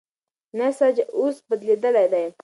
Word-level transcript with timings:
نسج 0.59 0.97
اوس 1.17 1.35
بدلېدلی 1.49 2.05
دی. 2.13 2.25